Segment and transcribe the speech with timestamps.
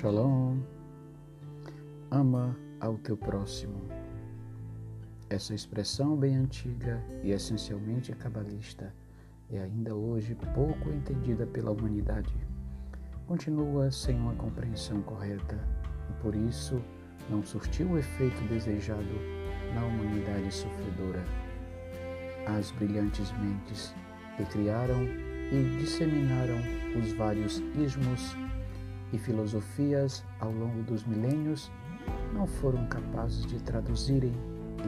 [0.00, 0.60] Shalom.
[2.08, 3.80] Ama ao teu próximo.
[5.28, 8.94] Essa expressão bem antiga e essencialmente cabalista
[9.50, 12.32] é ainda hoje pouco entendida pela humanidade.
[13.26, 15.58] Continua sem uma compreensão correta
[16.08, 16.80] e por isso
[17.28, 19.02] não surtiu o efeito desejado
[19.74, 21.24] na humanidade sofredora.
[22.46, 23.92] As brilhantes mentes
[24.36, 25.02] que criaram
[25.50, 26.58] e disseminaram
[26.96, 28.36] os vários ismos
[29.12, 31.70] e filosofias ao longo dos milênios
[32.32, 34.32] não foram capazes de traduzirem,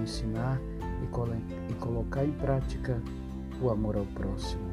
[0.01, 0.60] ensinar
[1.02, 3.01] e, e colocar em prática
[3.60, 4.70] o amor ao próximo.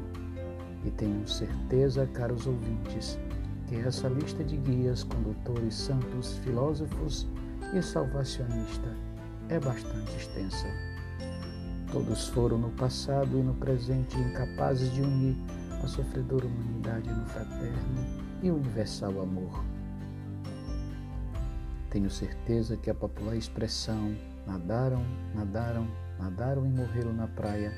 [0.84, 3.18] E tenho certeza, caros ouvintes,
[3.66, 7.26] que essa lista de guias, condutores, santos, filósofos
[7.74, 8.96] e salvacionista
[9.48, 10.66] é bastante extensa.
[11.92, 15.36] Todos foram no passado e no presente incapazes de unir
[15.82, 19.64] a sofredora humanidade no fraterno e universal amor.
[21.90, 24.14] Tenho certeza que a popular expressão
[24.46, 25.02] nadaram,
[25.34, 25.86] nadaram,
[26.18, 27.72] nadaram e morreram na praia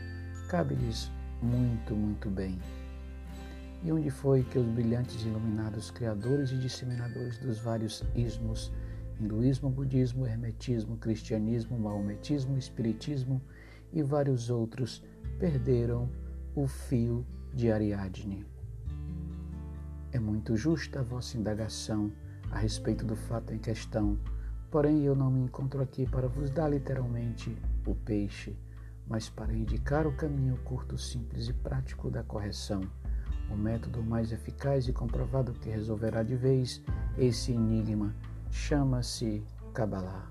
[0.48, 2.58] cabe-lhes muito, muito bem.
[3.83, 8.72] E onde foi que os brilhantes e iluminados criadores e disseminadores dos vários ismos,
[9.19, 13.41] hinduísmo, budismo, hermetismo, cristianismo, maometismo, espiritismo
[13.92, 15.02] e vários outros,
[15.39, 16.11] perderam
[16.55, 17.24] o fio
[17.55, 18.45] de Ariadne?
[20.12, 22.11] É muito justa a vossa indagação
[22.50, 24.19] a respeito do fato em questão,
[24.69, 28.56] porém eu não me encontro aqui para vos dar literalmente o peixe,
[29.06, 32.80] mas para indicar o caminho curto, simples e prático da correção,
[33.48, 36.83] o método mais eficaz e comprovado que resolverá de vez
[37.17, 38.12] esse enigma
[38.50, 40.28] chama-se Kabbalah.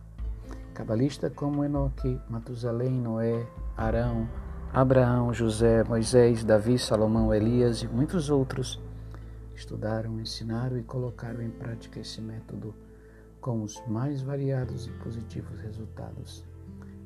[0.73, 4.27] Cabalista como Enoque, Matusalém, Noé, Arão,
[4.73, 8.81] Abraão, José, Moisés, Davi, Salomão, Elias e muitos outros
[9.59, 12.73] estudaram, ensinaram e colocaram em prática esse método
[13.41, 16.45] com os mais variados e positivos resultados.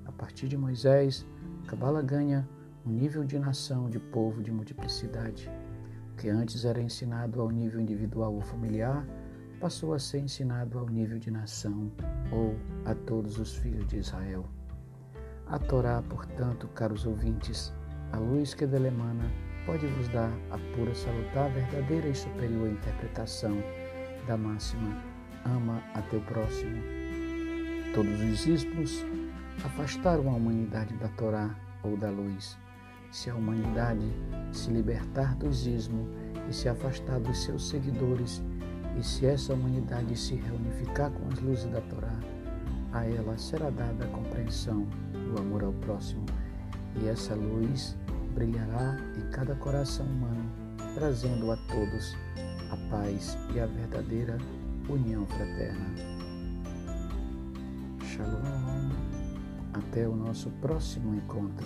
[0.06, 1.25] A partir de Moisés,
[1.68, 2.47] Cabala ganha
[2.86, 5.50] um nível de nação, de povo, de multiplicidade.
[6.12, 9.06] O que antes era ensinado ao nível individual ou familiar,
[9.59, 11.91] passou a ser ensinado ao nível de nação
[12.31, 14.46] ou a todos os filhos de Israel.
[15.47, 17.74] A Torá, portanto, caros ouvintes,
[18.12, 19.25] a luz que dela emana,
[19.66, 23.57] pode vos dar a pura, salutar, verdadeira e superior interpretação
[24.28, 24.97] da máxima
[25.46, 26.81] ama a teu próximo.
[27.94, 29.06] Todos os ismos
[29.63, 32.57] afastaram a humanidade da Torá ou da luz.
[33.12, 34.07] Se a humanidade
[34.52, 36.07] se libertar do ismo
[36.50, 38.41] e se afastar dos seus seguidores,
[39.00, 42.16] e se essa humanidade se reunificar com as luzes da Torá,
[42.91, 46.25] a ela será dada a compreensão do amor ao próximo,
[47.02, 47.97] e essa luz
[48.34, 50.52] brilhará em cada coração humano,
[50.96, 52.16] trazendo a todos
[52.72, 54.38] a paz e a verdadeira
[54.90, 55.96] união fraterna.
[58.04, 58.90] Shalom.
[59.74, 61.66] Até o nosso próximo encontro.